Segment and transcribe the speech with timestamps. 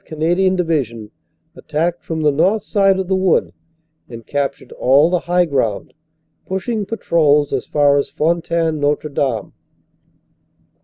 [0.03, 1.11] Canadian Division
[1.55, 3.53] attacked from the north side of the Wood
[4.09, 5.93] and captured all the high ground,
[6.47, 9.53] pushing patrols as far as Fontaine Notre Dame.